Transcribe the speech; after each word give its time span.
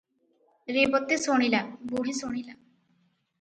ରେବତୀ 0.77 1.17
ଶୁଣିଲା, 1.25 1.59
ବୁଢ଼ୀ 1.93 2.15
ଶୁଣିଲା। 2.21 2.57